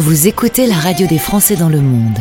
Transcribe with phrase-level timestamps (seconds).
[0.00, 2.18] Vous écoutez la radio des Français dans le monde.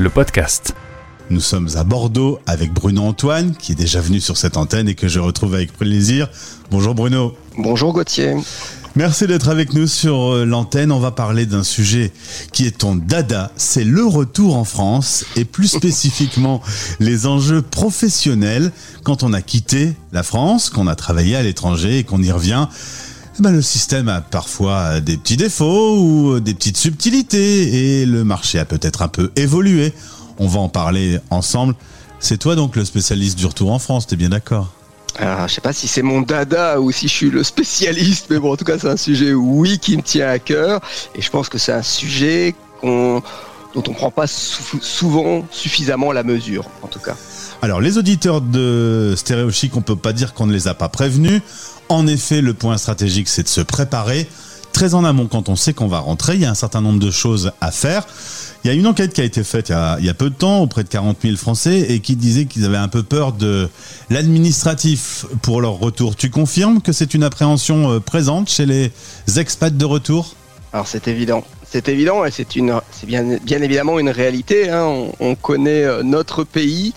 [0.00, 0.74] Le podcast.
[1.30, 4.96] Nous sommes à Bordeaux avec Bruno Antoine, qui est déjà venu sur cette antenne et
[4.96, 6.28] que je retrouve avec plaisir.
[6.72, 7.36] Bonjour Bruno.
[7.56, 8.34] Bonjour Gauthier.
[8.96, 10.92] Merci d'être avec nous sur euh, l'antenne.
[10.92, 12.12] On va parler d'un sujet
[12.52, 16.62] qui est ton dada, c'est le retour en France et plus spécifiquement
[17.00, 18.70] les enjeux professionnels
[19.02, 22.68] quand on a quitté la France, qu'on a travaillé à l'étranger et qu'on y revient.
[23.36, 28.22] Eh ben, le système a parfois des petits défauts ou des petites subtilités et le
[28.22, 29.92] marché a peut-être un peu évolué.
[30.38, 31.74] On va en parler ensemble.
[32.20, 34.72] C'est toi donc le spécialiste du retour en France, t'es bien d'accord?
[35.16, 38.38] Alors, je sais pas si c'est mon dada ou si je suis le spécialiste, mais
[38.38, 40.80] bon, en tout cas, c'est un sujet, oui, qui me tient à cœur.
[41.14, 43.22] Et je pense que c'est un sujet dont
[43.74, 47.16] on prend pas souvent suffisamment la mesure, en tout cas.
[47.62, 50.88] Alors, les auditeurs de Stéréo Chic, on peut pas dire qu'on ne les a pas
[50.88, 51.42] prévenus.
[51.88, 54.28] En effet, le point stratégique, c'est de se préparer
[54.74, 56.34] très en amont quand on sait qu'on va rentrer.
[56.34, 58.06] Il y a un certain nombre de choses à faire.
[58.64, 60.60] Il y a une enquête qui a été faite il y a, peu de temps
[60.60, 63.68] auprès de 40 000 Français et qui disait qu'ils avaient un peu peur de
[64.10, 66.16] l'administratif pour leur retour.
[66.16, 68.90] Tu confirmes que c'est une appréhension euh, présente chez les
[69.36, 70.34] expats de retour?
[70.72, 71.44] Alors c'est évident.
[71.70, 74.70] C'est évident et c'est une, c'est bien, bien évidemment une réalité.
[74.70, 75.08] Hein.
[75.20, 76.94] On, connaît euh, notre pays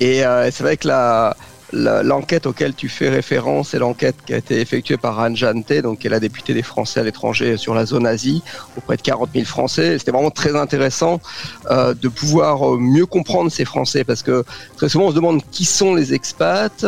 [0.00, 1.36] et euh, c'est vrai que la,
[1.72, 6.00] L'enquête auquel tu fais référence est l'enquête qui a été effectuée par Anne Jante, donc
[6.00, 8.42] qui est la députée des Français à l'étranger sur la zone Asie,
[8.76, 9.98] auprès de 40 000 Français.
[9.98, 11.20] C'était vraiment très intéressant
[11.70, 14.44] euh, de pouvoir euh, mieux comprendre ces Français, parce que
[14.76, 16.84] très souvent on se demande qui sont les expats,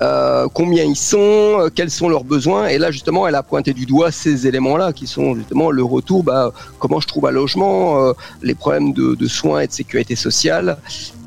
[0.00, 2.68] euh, combien ils sont, euh, quels sont leurs besoins.
[2.68, 6.22] Et là justement, elle a pointé du doigt ces éléments-là, qui sont justement le retour,
[6.22, 10.16] bah, comment je trouve un logement, euh, les problèmes de, de soins et de sécurité
[10.16, 10.78] sociale,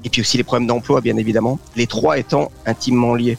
[0.04, 3.38] et puis aussi les problèmes d'emploi, bien évidemment, les trois étant intimement liés.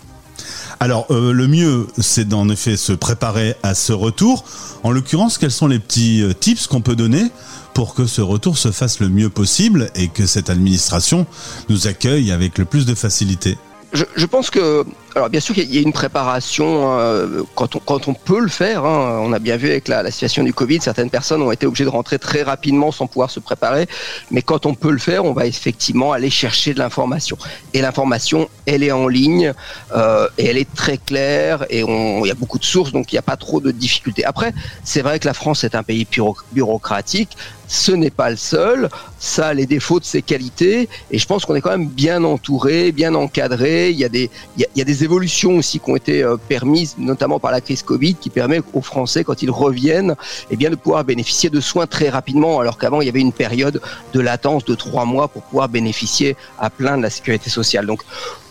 [0.80, 4.44] Alors, euh, le mieux, c'est d'en effet se préparer à ce retour.
[4.82, 7.30] En l'occurrence, quels sont les petits euh, tips qu'on peut donner
[7.72, 11.26] pour que ce retour se fasse le mieux possible et que cette administration
[11.68, 13.56] nous accueille avec le plus de facilité?
[13.94, 14.84] Je, pense que
[15.14, 18.84] alors bien sûr qu'il y a une préparation euh, quand, on, peut le faire.
[18.84, 19.20] Hein.
[19.22, 21.84] On a bien vu avec la, la, situation du Covid, certaines personnes ont été obligées
[21.84, 23.86] de rentrer très rapidement sans pouvoir se préparer.
[24.32, 27.38] Mais quand on peut le faire, on va effectivement aller chercher de l'information.
[27.72, 29.52] Et l'information, elle est en ligne
[29.94, 33.14] euh, et elle est très claire et il y a beaucoup de sources, donc il
[33.14, 34.24] n'y a pas trop de difficultés.
[34.24, 34.52] Après,
[34.82, 36.06] c'est vrai que la France est un pays
[36.52, 37.36] bureaucratique.
[37.66, 38.88] Ce n'est pas le seul.
[39.18, 40.88] Ça a les défauts de ses qualités.
[41.10, 43.90] Et je pense qu'on est quand même bien entouré, bien encadré.
[43.90, 46.96] Il y a des, il y a, des évolutions aussi qui ont été euh, permises,
[46.98, 50.14] notamment par la crise Covid, qui permet aux Français, quand ils reviennent,
[50.50, 53.32] eh bien, de pouvoir bénéficier de soins très rapidement, alors qu'avant, il y avait une
[53.32, 53.80] période
[54.12, 57.86] de latence de trois mois pour pouvoir bénéficier à plein de la sécurité sociale.
[57.86, 58.02] Donc,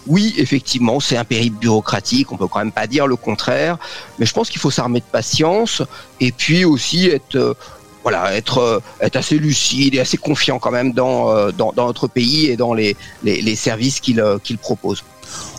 [0.08, 3.78] oui, effectivement, c'est un périple bureaucratique, on peut quand même pas dire le contraire,
[4.20, 5.82] mais je pense qu'il faut s'armer de patience
[6.20, 7.54] et puis aussi être euh,
[8.04, 12.08] voilà, être, euh, être assez lucide et assez confiant quand même dans, dans, dans notre
[12.08, 15.04] pays et dans les, les, les services qu'il qu'il propose.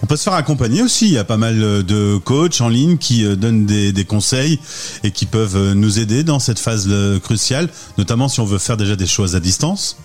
[0.02, 1.06] On peut se faire accompagner aussi.
[1.06, 4.60] Il y a pas mal de coachs en ligne qui euh, donnent des, des conseils
[5.02, 7.68] et qui peuvent euh, nous aider dans cette phase euh, cruciale,
[7.98, 9.96] notamment si on veut faire déjà des choses à distance.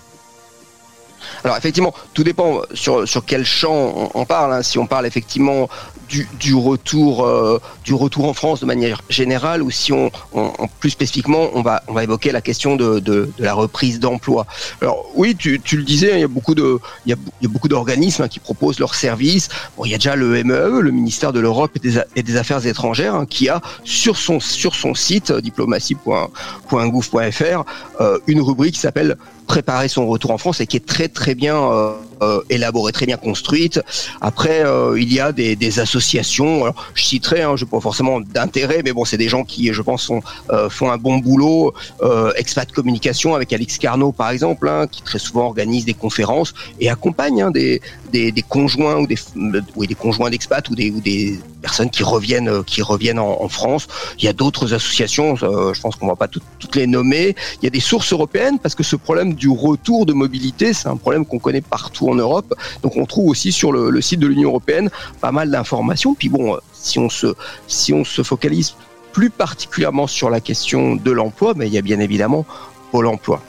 [1.44, 4.52] Alors effectivement, tout dépend sur, sur quel champ on, parle.
[4.52, 4.62] Hein.
[4.62, 5.68] Si on parle effectivement
[6.10, 10.52] du, du retour euh, du retour en France de manière générale, ou si on, on,
[10.80, 14.46] plus spécifiquement, on va on va évoquer la question de, de, de la reprise d'emploi.
[14.82, 17.44] Alors oui, tu, tu, le disais, il y a beaucoup de il y a, il
[17.44, 19.48] y a beaucoup d'organismes hein, qui proposent leurs services.
[19.76, 22.22] Bon, il y a déjà le MEE, e, le ministère de l'Europe et des, et
[22.22, 27.64] des Affaires étrangères, hein, qui a sur son sur son site diplomatie.gouv.fr
[28.00, 29.16] euh, une rubrique qui s'appelle
[29.46, 33.06] préparer son retour en France et qui est très très bien euh, euh, élaborée, très
[33.06, 33.80] bien construite.
[34.20, 36.64] Après, euh, il y a des, des associations.
[36.64, 39.82] Alors, je citerai, hein, je pas forcément d'intérêt, mais bon, c'est des gens qui, je
[39.82, 41.72] pense, sont, euh, font un bon boulot.
[42.02, 46.54] Euh, Expat Communication avec Alix Carnot, par exemple, hein, qui très souvent organise des conférences
[46.80, 47.80] et accompagne hein, des,
[48.12, 52.64] des, des, conjoints ou des, des conjoints d'expat ou des, ou des personnes qui reviennent,
[52.64, 53.88] qui reviennent en, France.
[54.18, 55.36] Il y a d'autres associations.
[55.36, 57.34] je pense qu'on va pas tout, toutes les nommer.
[57.60, 60.88] Il y a des sources européennes parce que ce problème du retour de mobilité, c'est
[60.88, 62.54] un problème qu'on connaît partout en Europe.
[62.82, 64.90] Donc on trouve aussi sur le, site de l'Union européenne
[65.20, 66.14] pas mal d'informations.
[66.14, 67.34] Puis bon, si on se,
[67.66, 68.74] si on se focalise
[69.12, 72.46] plus particulièrement sur la question de l'emploi, mais il y a bien évidemment
[72.90, 73.40] Pôle emploi.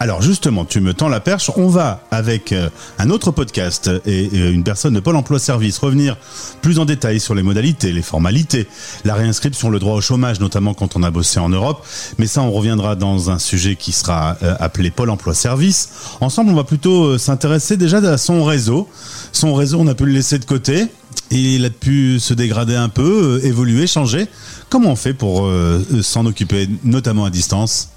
[0.00, 1.50] Alors justement, tu me tends la perche.
[1.56, 2.68] On va avec euh,
[2.98, 6.16] un autre podcast et une personne de Pôle Emploi Service revenir
[6.62, 8.66] plus en détail sur les modalités, les formalités,
[9.04, 11.84] la réinscription, le droit au chômage, notamment quand on a bossé en Europe.
[12.18, 15.90] Mais ça, on reviendra dans un sujet qui sera euh, appelé Pôle Emploi Service.
[16.20, 18.88] Ensemble, on va plutôt euh, s'intéresser déjà à son réseau.
[19.32, 20.86] Son réseau, on a pu le laisser de côté.
[21.30, 24.26] il a pu se dégrader un peu, évoluer, changer.
[24.70, 25.50] Comment on fait pour
[26.02, 27.88] s'en occuper, notamment à distance?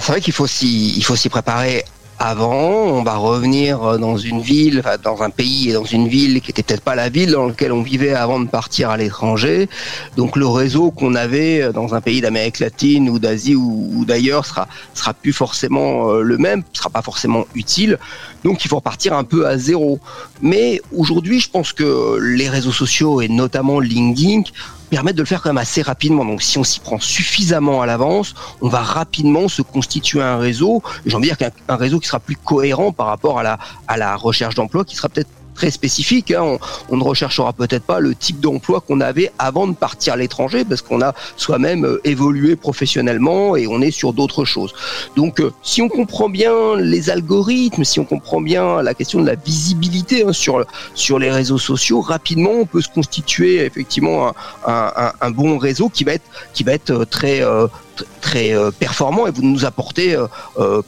[0.00, 1.84] C'est vrai qu'il faut s'y, il faut s'y préparer
[2.18, 6.50] avant, on va revenir dans une ville, dans un pays et dans une ville qui
[6.50, 9.68] était peut-être pas la ville dans laquelle on vivait avant de partir à l'étranger.
[10.16, 14.66] Donc le réseau qu'on avait dans un pays d'Amérique latine ou d'Asie ou, d'ailleurs sera
[14.94, 17.98] sera plus forcément euh, le même, sera pas forcément utile.
[18.44, 20.00] Donc il faut repartir un peu à zéro.
[20.40, 24.42] Mais aujourd'hui, je pense que les réseaux sociaux et notamment LinkedIn
[24.86, 26.24] permettent de le faire quand même assez rapidement.
[26.24, 30.82] Donc si on s'y prend suffisamment à l'avance, on va rapidement se constituer un réseau.
[31.04, 33.96] J'ai envie de dire qu'un réseau qui sera plus cohérent par rapport à la, à
[33.96, 36.30] la recherche d'emploi, qui sera peut-être très spécifique.
[36.30, 36.58] Hein.
[36.88, 40.64] On, ne recherchera peut-être pas le type d'emploi qu'on avait avant de partir à l'étranger
[40.64, 44.72] parce qu'on a soi-même euh, évolué professionnellement et on est sur d'autres choses.
[45.16, 49.26] Donc, euh, si on comprend bien les algorithmes, si on comprend bien la question de
[49.26, 50.64] la visibilité hein, sur
[50.94, 54.32] sur les réseaux sociaux, rapidement on peut se constituer effectivement
[54.66, 56.90] un, un, bon réseau qui va être qui va être
[57.24, 60.16] euh, très très performant et vous nous apportez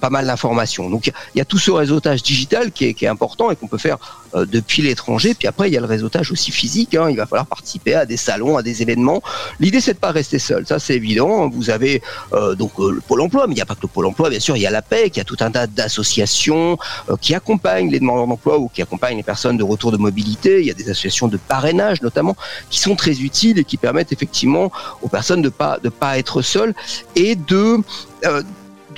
[0.00, 0.90] pas mal d'informations.
[0.90, 3.68] Donc il y, a tout ce réseautage digital qui est, qui est important et qu'on
[3.68, 3.98] peut faire
[4.34, 5.34] euh, depuis l'étranger.
[5.34, 6.94] Puis après, il y a le réseautage aussi physique.
[6.94, 7.08] Hein.
[7.08, 9.22] Il va falloir participer à des salons, à des événements.
[9.58, 10.66] L'idée, c'est de pas rester seul.
[10.66, 11.48] Ça, c'est évident.
[11.48, 12.02] Vous avez
[12.34, 14.28] euh, donc euh, le Pôle Emploi, mais il n'y a pas que le Pôle Emploi.
[14.28, 16.76] Bien sûr, il y a la PEC, il y a tout un tas d'associations
[17.20, 20.60] qui accompagnent les demandeurs d'emploi ou qui accompagnent les personnes de retour de mobilité.
[20.60, 22.36] Il y a des associations de parrainage, notamment,
[22.68, 24.70] qui sont très utiles et qui permettent effectivement
[25.00, 26.74] aux personnes de pas de pas être seules
[27.14, 27.78] et de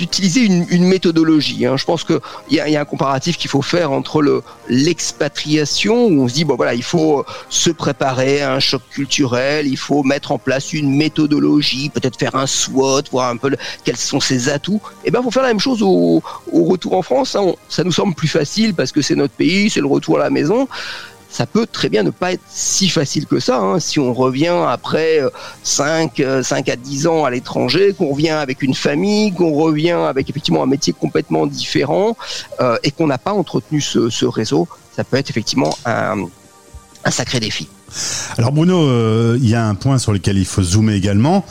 [0.00, 1.66] d'utiliser une, une, méthodologie.
[1.66, 1.76] Hein.
[1.76, 2.20] Je pense qu'il
[2.50, 6.44] y, y a, un comparatif qu'il faut faire entre le l'expatriation où on se dit
[6.44, 10.72] bon voilà il faut se préparer à un choc culturel, il faut mettre en place
[10.72, 13.54] une méthodologie, peut-être faire un SWOT, voir un peu
[13.84, 14.80] quels sont ses atouts.
[15.04, 16.22] Et eh ben faut faire la même chose au,
[16.52, 17.36] au retour en France.
[17.36, 17.52] Hein.
[17.68, 20.30] ça nous semble plus facile parce que c'est notre pays, c'est le retour à la
[20.30, 20.66] maison
[21.30, 23.58] ça peut très bien ne pas être si facile que ça.
[23.58, 23.80] Hein.
[23.80, 25.20] Si on revient après
[25.62, 29.52] 5, euh, 5 euh, à 10 ans à l'étranger, qu'on revient avec une famille, qu'on
[29.52, 32.16] revient avec effectivement un métier complètement différent
[32.60, 36.26] euh, et qu'on n'a pas entretenu ce, ce, réseau, ça peut être effectivement un,
[37.04, 37.68] un sacré défi.
[38.38, 41.44] Alors Bruno, euh, il y a un point sur lequel il faut zoomer également,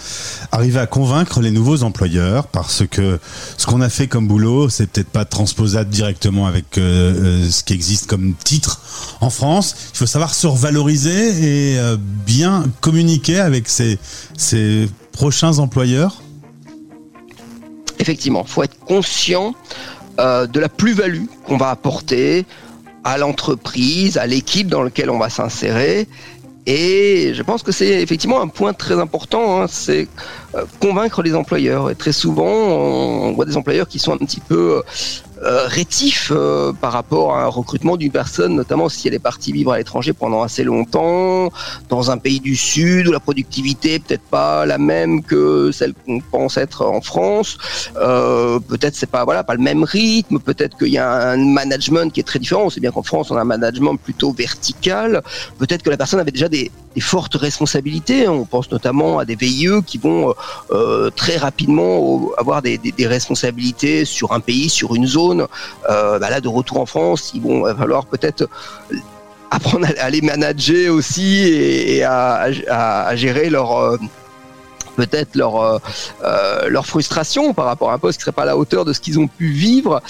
[0.52, 3.20] arriver à convaincre les nouveaux employeurs, parce que
[3.58, 7.64] ce qu'on a fait comme boulot, c'est peut-être pas transposable directement avec euh, euh, ce
[7.64, 8.82] qui existe comme titre
[9.22, 9.76] en France.
[9.94, 14.00] Il faut savoir se revaloriser et bien communiquer avec ses,
[14.38, 16.22] ses prochains employeurs.
[18.00, 19.54] Effectivement, il faut être conscient
[20.18, 22.46] de la plus-value qu'on va apporter
[23.10, 26.08] à l'entreprise, à l'équipe dans laquelle on va s'insérer.
[26.68, 30.08] Et je pense que c'est effectivement un point très important, hein, c'est
[30.54, 31.90] euh, convaincre les employeurs.
[31.90, 34.82] Et très souvent, on voit des employeurs qui sont un petit peu euh,
[35.42, 39.72] rétif euh, par rapport à un recrutement d'une personne, notamment si elle est partie vivre
[39.72, 41.52] à l'étranger pendant assez longtemps,
[41.90, 46.20] dans un pays du Sud où la productivité peut-être pas la même que celle qu'on
[46.20, 47.58] pense être en France.
[47.98, 50.40] Euh, peut-être c'est pas voilà pas le même rythme.
[50.40, 52.64] Peut-être qu'il y a un management qui est très différent.
[52.66, 55.22] On sait bien qu'en France on a un management plutôt vertical.
[55.58, 58.28] Peut-être que la personne avait déjà des, des fortes responsabilités.
[58.28, 60.34] On pense notamment à des VIE qui vont
[60.72, 65.48] euh, très rapidement avoir des, responsabilités sur un pays, sur une zone
[65.90, 68.48] euh, bah là de retour en France, ils vont falloir peut-être
[69.52, 73.98] apprendre à, les manager aussi et, à, gérer leur euh,
[74.96, 75.80] peut-être leur euh,
[76.68, 79.00] leur frustration par rapport à un poste qui serait pas à la hauteur de ce
[79.00, 80.02] qu'ils ont pu vivre.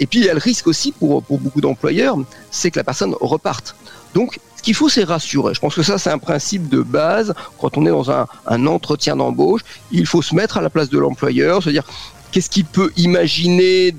[0.00, 2.16] et puis il y a le risque aussi pour beaucoup d'employeurs,
[2.50, 3.74] c'est que la personne reparte.
[4.14, 5.54] Donc ce qu'il faut, c'est rassurer.
[5.54, 7.34] Je pense que ça, c'est un principe de base.
[7.60, 8.26] Quand on est dans un,
[8.66, 11.84] entretien d'embauche, il faut se mettre à la place de l'employeur, se dire
[12.30, 13.94] Qu'est-ce qu'il peut imaginer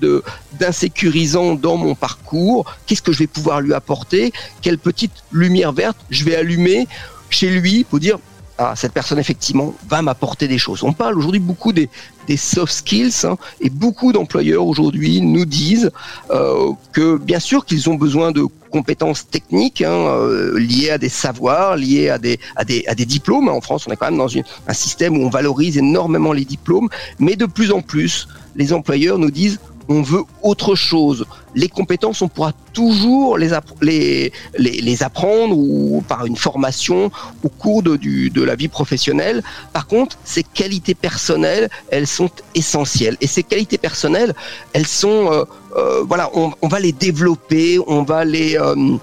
[0.53, 2.65] d'insécurisant dans mon parcours?
[2.87, 4.33] Qu'est-ce que je vais pouvoir lui apporter?
[4.61, 6.87] Quelle petite lumière verte je vais allumer
[7.29, 8.17] chez lui pour dire
[8.59, 10.83] ah, cette personne effectivement va m'apporter des choses.
[10.83, 11.89] On parle aujourd'hui beaucoup des,
[12.37, 15.91] soft skills hein, et beaucoup d'employeurs aujourd'hui nous disent
[16.29, 21.09] euh, que bien sûr qu'ils ont besoin de compétences techniques hein, euh, liées à des
[21.09, 23.49] savoirs, liées à des, diplômes.
[23.49, 24.29] En France, on est quand même dans
[24.67, 29.17] un système où on valorise énormément les diplômes, mais de plus en plus, les employeurs
[29.17, 29.59] nous disent
[29.89, 31.25] on veut autre chose.
[31.55, 33.53] Les compétences, on pourra toujours les,
[35.03, 37.11] apprendre ou par une formation
[37.43, 39.43] au cours de la vie professionnelle.
[39.71, 43.17] Par contre, ces qualités personnelles, elles sont essentielles.
[43.21, 44.33] Et ces qualités personnelles,
[44.73, 45.43] elles sont, euh,
[45.77, 48.57] euh, voilà, on, on, va les développer, on va les...
[48.57, 48.97] Euh,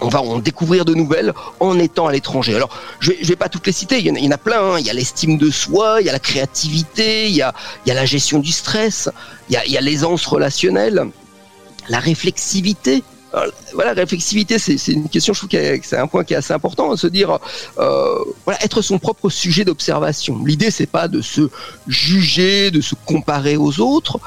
[0.00, 2.54] on va en découvrir de nouvelles en étant à l'étranger.
[2.54, 4.74] Alors, je vais, vais pas toutes les citer, il y en a, plein.
[4.74, 4.78] Hein.
[4.78, 7.54] Il y a l'estime de soi, il y a la créativité, il y a,
[7.86, 9.10] y a la gestion du stress,
[9.48, 11.08] il y a, y a l'aisance relationnelle,
[11.88, 13.02] la réflexivité,
[13.74, 16.94] voilà, réflexivité, c'est une question, je trouve que c'est un point qui est assez important,
[16.96, 17.38] se dire,
[17.78, 20.42] euh, voilà, être son propre sujet d'observation.
[20.44, 21.50] L'idée, c'est pas de se
[21.86, 24.18] juger, de se comparer aux autres,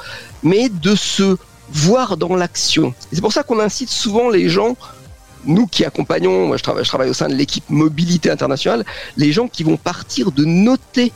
[0.42, 1.36] mais de se
[1.70, 2.94] voir dans l'action.
[3.12, 4.76] C'est pour ça qu'on incite souvent les gens
[5.44, 8.84] nous qui accompagnons, moi je travaille, au sein de l'équipe mobilité internationale,
[9.16, 11.12] les gens qui vont partir de noter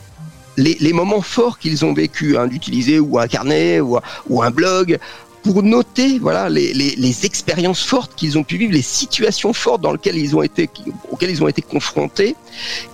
[0.56, 4.98] les, moments forts qu'ils ont vécu, hein, d'utiliser ou un carnet ou, un blog,
[5.42, 9.92] pour noter voilà les, les, expériences fortes qu'ils ont pu vivre, les situations fortes dans
[9.92, 10.68] lesquelles ils ont été,
[11.10, 12.34] auxquelles ils ont été confrontés,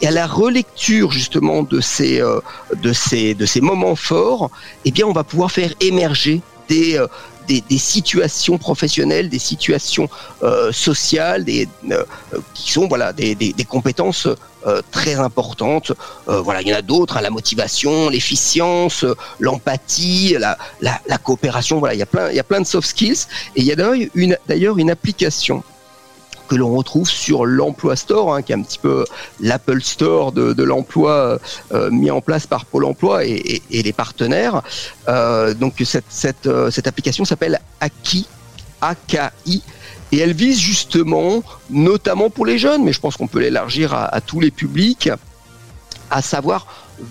[0.03, 2.41] et à la relecture justement de ces euh,
[2.83, 4.51] de ces de ces moments forts,
[4.85, 7.07] eh bien on va pouvoir faire émerger des euh,
[7.47, 10.09] des, situations professionnelles, des situations
[10.43, 12.05] euh, sociales, euh,
[12.55, 14.29] qui sont voilà des, compétences
[14.67, 15.93] euh, très importantes.
[16.27, 19.05] Voilà, il y en a d'autres, hein, la motivation, l'efficience,
[19.39, 20.37] l'empathie,
[20.81, 21.79] la, coopération.
[21.79, 23.27] Voilà, il y a plein, il y a plein de soft skills.
[23.57, 23.77] Et il y a
[24.47, 25.63] d'ailleurs une application
[26.49, 29.05] que l'on retrouve sur l'Emploi Store, hein, qui est un petit peu
[29.41, 31.39] l'Apple Store de, l'emploi
[31.73, 34.63] euh, mis en place par Pôle Emploi et, les partenaires.
[35.09, 38.27] Euh, donc cette, cette, euh, cette application s'appelle Aki,
[38.81, 39.63] AKI,
[40.13, 44.05] et elle vise justement, notamment pour les jeunes, mais je pense qu'on peut l'élargir à,
[44.15, 45.11] à tous les publics,
[46.11, 46.67] à savoir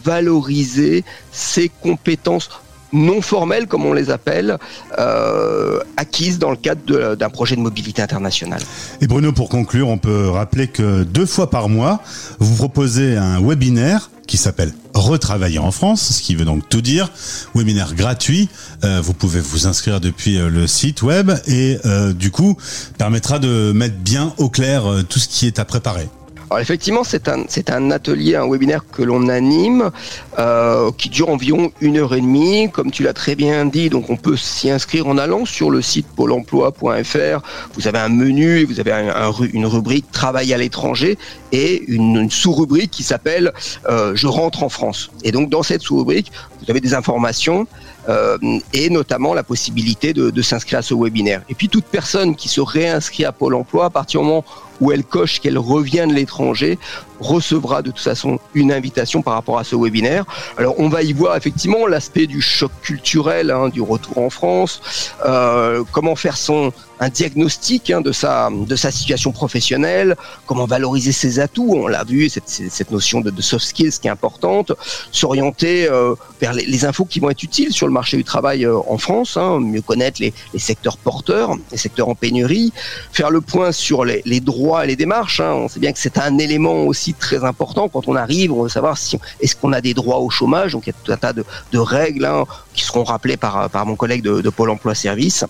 [0.06, 2.50] valoriser ses compétences
[2.94, 4.58] non formelles, comme on les appelle,
[5.00, 8.62] euh, acquises dans le cadre d'un projet de mobilité internationale.
[9.02, 12.02] Et Bruno, pour conclure, on peut rappeler que deux fois par mois,
[12.40, 17.10] vous proposez un webinaire qui s'appelle Retravailler en France, ce qui veut donc tout dire.
[17.56, 18.50] Webinaire gratuit,
[18.84, 21.78] euh, vous pouvez vous inscrire depuis euh, le site web et
[22.16, 22.58] du coup
[22.98, 26.08] permettra de mettre bien au clair tout ce qui est à préparer.
[26.52, 29.90] Alors effectivement, c'est un, atelier, un webinaire que l'on anime,
[30.38, 32.70] euh, qui dure environ une heure et demie.
[32.70, 35.82] Comme tu l'as très bien dit, donc on peut s'y inscrire en allant sur le
[35.82, 37.42] site pôle emploi.fr.
[37.76, 41.18] Vous avez un menu vous avez un, une rubrique travail à l'étranger
[41.54, 43.54] et une, une sous-rubrique qui s'appelle
[43.88, 45.10] euh, Je rentre en France.
[45.24, 47.68] Et donc dans cette sous-rubrique, vous avez des informations
[48.10, 48.38] euh,
[48.74, 51.42] et notamment la possibilité de, de s'inscrire à ce webinaire.
[51.50, 54.46] Et puis toute personne qui se réinscrit à Pôle Emploi, à partir du moment
[54.80, 56.80] où elle coche qu'elle revient de l'étranger,
[57.22, 60.26] recevra de toute façon une invitation par rapport à ce webinaire.
[60.58, 64.82] Alors on va y voir effectivement l'aspect du choc culturel, hein, du retour en France,
[65.26, 71.12] euh, comment faire son un diagnostic hein, de sa de sa situation professionnelle, comment valoriser
[71.12, 71.74] ses atouts.
[71.76, 74.72] On l'a vu cette, cette notion de, soft skills qui est importante,
[75.12, 78.78] s'orienter euh, vers les, infos qui vont être utiles sur le marché du travail euh,
[78.88, 82.72] en France, hein, mieux connaître les, les, secteurs porteurs, les secteurs en pénurie,
[83.12, 85.40] faire le point sur les, les droits et les démarches.
[85.40, 88.70] On sait bien que c'est un élément aussi très important quand on arrive, on veut
[88.70, 90.74] savoir si est-ce qu'on a des droits au chômage.
[90.74, 93.86] Donc il y a tout un tas de, règles hein, qui seront rappelées par, par
[93.86, 95.46] mon collègue de, Pôle Emploi Service.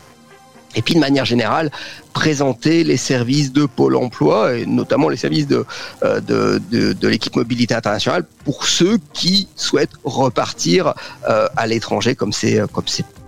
[0.74, 1.70] Et puis de manière générale,
[2.13, 5.65] présenter les services de Pôle Emploi, et notamment les services de,
[6.03, 10.94] euh, de, de, de l'équipe mobilité internationale, pour ceux qui souhaitent repartir
[11.27, 12.63] euh, à l'étranger, comme c'est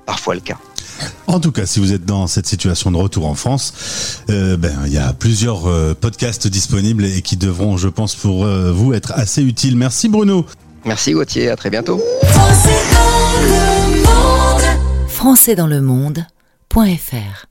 [0.05, 0.57] parfois le cas.
[1.27, 4.73] En tout cas, si vous êtes dans cette situation de retour en France, euh, ben
[4.85, 8.93] il y a plusieurs euh, podcasts disponibles et qui devront, je pense, pour euh, vous
[8.93, 9.75] être assez utiles.
[9.75, 10.45] Merci Bruno.
[10.85, 12.01] Merci Gauthier, à très bientôt.
[15.07, 17.47] Français dans le monde.fr